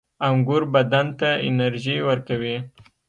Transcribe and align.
•انګور 0.27 0.63
بدن 0.73 1.07
ته 1.19 1.29
انرژي 1.47 1.97
ورکوي. 2.07 2.55